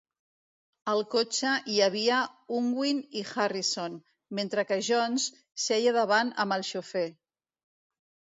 [0.93, 2.21] Al cotxe hi havia
[2.59, 3.99] Unwin i Harrison,
[4.39, 5.27] mentre que Jones
[5.67, 7.07] seia davant amb el xofer.